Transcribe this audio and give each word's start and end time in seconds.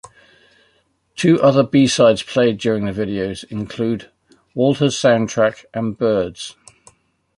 Two 1.15 1.39
other 1.43 1.61
b-sides 1.61 2.23
played 2.23 2.57
during 2.57 2.85
the 2.85 2.91
videos 2.91 3.43
include 3.51 4.09
"walter's 4.55 4.97
sound 4.97 5.29
track" 5.29 5.67
and 5.75 5.95
"birds". 5.95 6.55